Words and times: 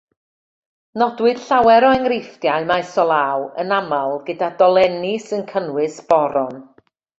Nodwyd 1.01 1.41
llawer 1.49 1.85
o 1.89 1.91
enghreifftiau 1.97 2.65
maes 2.71 2.95
o 3.05 3.05
law, 3.13 3.45
yn 3.65 3.75
aml 3.81 4.19
gyda 4.31 4.49
dolenni 4.65 5.15
sy'n 5.29 5.47
cynnwys 5.55 6.03
boron. 6.11 6.61